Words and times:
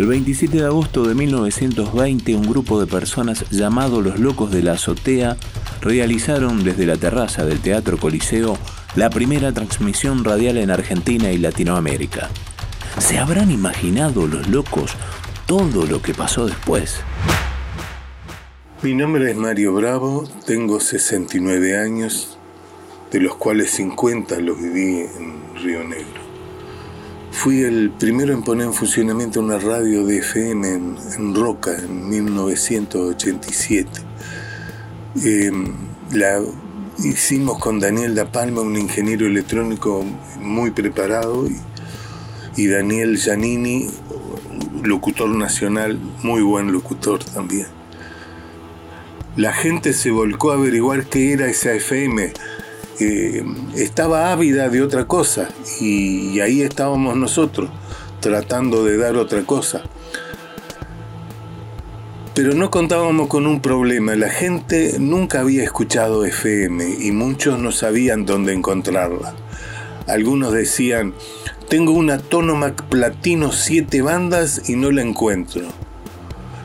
El 0.00 0.06
27 0.06 0.56
de 0.56 0.64
agosto 0.64 1.06
de 1.06 1.14
1920, 1.14 2.34
un 2.34 2.48
grupo 2.48 2.80
de 2.80 2.86
personas 2.86 3.44
llamado 3.50 4.00
Los 4.00 4.18
Locos 4.18 4.50
de 4.50 4.62
la 4.62 4.72
Azotea 4.72 5.36
realizaron 5.82 6.64
desde 6.64 6.86
la 6.86 6.96
terraza 6.96 7.44
del 7.44 7.60
Teatro 7.60 7.98
Coliseo 7.98 8.56
la 8.96 9.10
primera 9.10 9.52
transmisión 9.52 10.24
radial 10.24 10.56
en 10.56 10.70
Argentina 10.70 11.30
y 11.32 11.36
Latinoamérica. 11.36 12.30
¿Se 12.98 13.18
habrán 13.18 13.50
imaginado 13.50 14.26
los 14.26 14.48
locos 14.48 14.92
todo 15.44 15.84
lo 15.84 16.00
que 16.00 16.14
pasó 16.14 16.46
después? 16.46 17.02
Mi 18.80 18.94
nombre 18.94 19.30
es 19.30 19.36
Mario 19.36 19.74
Bravo, 19.74 20.26
tengo 20.46 20.80
69 20.80 21.78
años, 21.78 22.38
de 23.12 23.20
los 23.20 23.36
cuales 23.36 23.72
50 23.72 24.40
los 24.40 24.58
viví 24.62 25.00
en 25.00 25.62
Río 25.62 25.84
Negro. 25.84 26.19
Fui 27.32 27.62
el 27.62 27.90
primero 27.90 28.34
en 28.34 28.42
poner 28.42 28.66
en 28.66 28.74
funcionamiento 28.74 29.40
una 29.40 29.58
radio 29.58 30.04
de 30.04 30.18
FM 30.18 30.68
en, 30.72 31.34
Roca 31.34 31.74
en 31.76 32.08
1987. 32.08 33.88
Em, 35.24 35.72
la 36.12 36.42
hicimos 36.98 37.58
con 37.58 37.78
Daniel 37.78 38.14
Da 38.14 38.30
Palma, 38.30 38.60
un 38.60 38.76
ingeniero 38.76 39.26
electrónico 39.26 40.04
muy 40.40 40.72
preparado, 40.72 41.46
y, 41.48 41.56
y 42.56 42.66
Daniel 42.66 43.16
Giannini, 43.16 43.88
locutor 44.82 45.30
nacional, 45.30 45.98
muy 46.22 46.42
buen 46.42 46.72
locutor 46.72 47.22
también. 47.24 47.68
La 49.36 49.52
gente 49.52 49.92
se 49.92 50.10
volcó 50.10 50.50
a 50.50 50.54
averiguar 50.54 51.06
qué 51.06 51.32
era 51.32 51.46
esa 51.46 51.72
FM 51.72 52.32
eh, 52.98 53.44
estaba 53.76 54.32
ávida 54.32 54.68
de 54.68 54.82
otra 54.82 55.06
cosa 55.06 55.48
y, 55.80 56.40
ahí 56.40 56.62
estábamos 56.62 57.16
nosotros 57.16 57.70
tratando 58.20 58.84
de 58.84 58.96
dar 58.96 59.16
otra 59.16 59.42
cosa. 59.42 59.82
Pero 62.34 62.54
no 62.54 62.70
contábamos 62.70 63.28
con 63.28 63.46
un 63.46 63.60
problema, 63.60 64.14
la 64.14 64.30
gente 64.30 64.96
nunca 64.98 65.40
había 65.40 65.64
escuchado 65.64 66.24
FM 66.24 66.96
y 67.00 67.12
muchos 67.12 67.58
no 67.58 67.72
sabían 67.72 68.24
dónde 68.24 68.52
encontrarla. 68.52 69.34
Algunos 70.06 70.52
decían, 70.52 71.14
tengo 71.68 71.92
una 71.92 72.18
Tonomac 72.18 72.84
Platino 72.84 73.52
7 73.52 74.02
bandas 74.02 74.68
y 74.68 74.76
no 74.76 74.90
la 74.90 75.02
encuentro. 75.02 75.62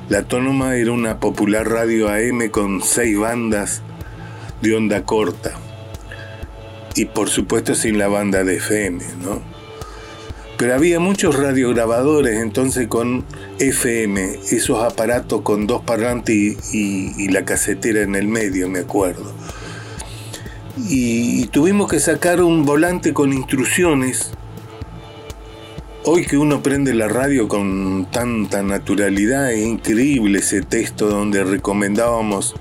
La 0.09 0.23
Tonoma 0.23 0.76
era 0.76 0.92
una 0.92 1.20
popular 1.20 1.68
radio 1.68 2.09
AM 2.09 2.50
con 2.50 2.81
6 2.84 3.18
bandas 3.18 3.81
de 4.62 4.76
onda 4.76 5.03
corta 5.03 5.65
y 6.96 7.06
por 7.06 7.30
supuesto 7.30 7.76
sin 7.76 7.98
la 7.98 8.08
banda 8.08 8.44
de 8.44 8.56
FM, 8.56 9.04
¿no? 9.24 9.42
Pero 10.58 10.74
había 10.74 11.02
muchos 11.02 11.36
radiograbadores 11.36 12.42
entonces 12.42 12.88
con 12.88 13.26
FM, 13.60 14.40
esos 14.52 14.82
aparatos 14.82 15.42
con 15.42 15.68
dos 15.68 15.82
parlantes 15.84 16.74
y, 16.74 17.28
la 17.30 17.44
casetera 17.44 18.02
en 18.02 18.16
el 18.16 18.30
medio, 18.30 18.70
me 18.70 18.80
acuerdo. 18.80 19.34
Y, 20.90 21.48
tuvimos 21.48 21.90
que 21.90 22.00
sacar 22.00 22.42
un 22.42 22.66
volante 22.66 23.14
con 23.14 23.34
instrucciones. 23.34 24.32
Hoy 26.06 26.26
que 26.26 26.38
uno 26.38 26.64
prende 26.64 26.94
la 26.94 27.09
radio 27.09 27.50
con 27.50 28.08
tanta 28.09 28.64
naturalidad, 28.64 29.52
es 29.52 29.66
increíble 29.66 30.40
ese 30.40 30.62
texto 30.62 31.08
donde 31.09 31.44
recomendábamos 31.44 32.56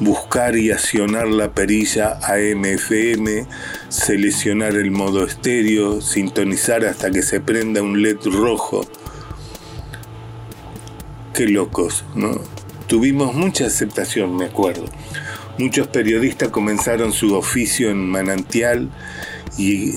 buscar 0.00 0.56
y 0.56 0.70
accionar 0.70 1.26
la 1.28 1.52
perilla 1.52 2.18
AM-FM, 2.22 3.46
seleccionar 3.88 4.76
el 4.76 4.90
modo 4.90 5.24
estéreo, 5.24 6.00
sintonizar 6.00 6.84
hasta 6.84 7.10
que 7.10 7.22
se 7.22 7.40
prenda 7.40 7.82
un 7.82 8.00
LED 8.02 8.18
rojo. 8.26 8.86
Qué 11.34 11.48
locos, 11.48 12.04
¿no? 12.14 12.40
Tuvimos 12.86 13.34
mucha 13.34 13.66
aceptación, 13.66 14.36
me 14.36 14.46
acuerdo. 14.46 14.86
Muchos 15.58 15.88
periodistas 15.88 16.48
comenzaron 16.50 17.12
su 17.12 17.34
oficio 17.34 17.90
en 17.90 18.08
Manantial 18.08 18.90
y, 19.56 19.94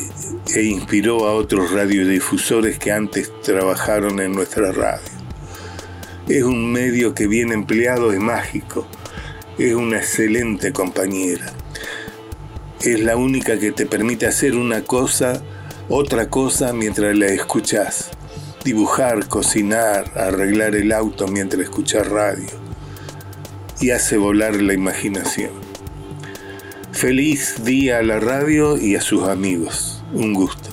e 0.56 0.64
inspiró 0.64 1.28
a 1.28 1.34
otros 1.34 1.72
radiodifusores 1.72 2.80
que 2.80 2.92
antes 2.92 3.32
trabajaron 3.44 4.20
en 4.20 4.34
nuestra 4.34 4.72
radio. 4.72 5.08
Es 6.28 6.44
un 6.44 6.72
medio 6.72 7.14
que 7.14 7.28
bien 7.28 7.52
empleado 7.52 8.12
es 8.12 8.20
mágico 8.20 8.88
es 9.58 9.74
una 9.74 9.98
excelente 9.98 10.72
compañera. 10.72 11.54
Es 12.82 13.00
la 13.00 13.16
única 13.16 13.60
que 13.60 13.72
te 13.72 13.86
permite 13.86 14.26
hacer 14.26 14.56
una 14.56 14.84
cosa, 14.84 15.42
otra 15.90 16.30
cosa 16.30 16.74
mientras 16.74 17.16
la 17.16 17.28
escuchas. 17.28 18.10
Dibujar, 18.64 19.28
cocinar, 19.28 20.18
arreglar 20.18 20.76
el 20.76 20.92
auto 20.92 21.28
mientras 21.28 21.64
escuchas 21.64 22.08
radio. 22.08 22.50
Y 23.80 23.92
hace 23.92 24.18
volar 24.18 24.56
la 24.56 24.74
imaginación. 24.74 25.52
Feliz 26.92 27.64
día 27.64 28.00
a 28.00 28.04
la 28.04 28.20
radio 28.20 28.78
y 28.78 28.96
a 28.96 29.02
sus 29.02 29.28
amigos. 29.28 30.04
Un 30.14 30.34
gusto. 30.34 30.70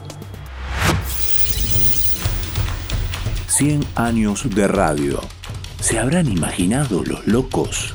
100 3.48 3.84
años 3.96 4.54
de 4.54 4.68
radio. 4.68 5.20
¿Se 5.80 5.98
habrán 5.98 6.30
imaginado 6.30 7.02
los 7.04 7.26
locos? 7.26 7.94